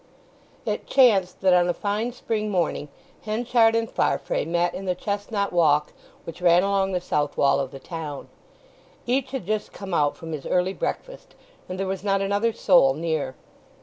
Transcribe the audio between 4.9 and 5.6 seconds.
chestnut